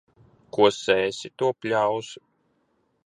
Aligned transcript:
Ko 0.57 0.69
sēsi, 0.77 1.31
to 1.43 1.51
pļausi. 1.67 2.19